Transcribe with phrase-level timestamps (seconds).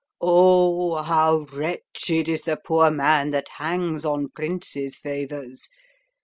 [0.19, 5.69] O how wretched Is the poor man that hangs on princes' favours!